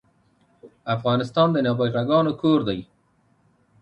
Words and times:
افغانستان 0.95 1.47
د 1.51 1.57
نابغه 1.65 2.01
ګانو 2.09 2.33
کور 2.41 2.59
ده 2.67 2.73